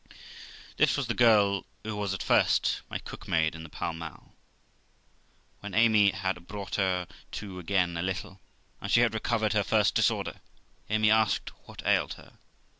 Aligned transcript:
This 0.77 0.97
was 0.97 1.05
the 1.05 1.13
girl 1.13 1.63
who 1.83 1.95
was 1.95 2.11
at 2.15 2.23
first 2.23 2.81
my 2.89 2.97
cook 2.97 3.27
maid 3.27 3.53
m 3.55 3.61
the 3.61 3.69
Pall 3.69 3.93
Mall. 3.93 4.33
When 5.59 5.75
Amy 5.75 6.09
had 6.09 6.47
brought 6.47 6.73
her 6.77 7.05
to 7.33 7.59
again 7.59 7.95
a 7.95 8.01
little, 8.01 8.39
and 8.81 8.91
she 8.91 9.01
had 9.01 9.13
recovered 9.13 9.53
her 9.53 9.63
first 9.63 9.93
disorder, 9.93 10.41
Amy 10.89 11.11
asked 11.11 11.51
what 11.67 11.83
ailed 11.85 12.13
her? 12.15 12.39